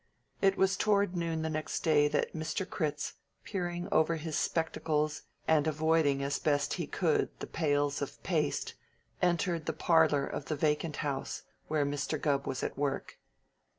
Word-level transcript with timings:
It 0.41 0.57
was 0.57 0.77
toward 0.77 1.15
noon 1.15 1.43
the 1.43 1.49
next 1.51 1.81
day 1.81 2.07
that 2.07 2.33
Mr. 2.33 2.67
Critz, 2.67 3.13
peering 3.43 3.87
over 3.91 4.15
his 4.15 4.35
spectacles 4.35 5.21
and 5.47 5.67
avoiding 5.67 6.23
as 6.23 6.39
best 6.39 6.73
he 6.73 6.87
could 6.87 7.29
the 7.39 7.45
pails 7.45 8.01
of 8.01 8.23
paste, 8.23 8.73
entered 9.21 9.67
the 9.67 9.73
parlor 9.73 10.25
of 10.25 10.45
the 10.45 10.55
vacant 10.55 10.95
house 11.05 11.43
where 11.67 11.85
Mr. 11.85 12.19
Gubb 12.19 12.47
was 12.47 12.63
at 12.63 12.79
work. 12.79 13.19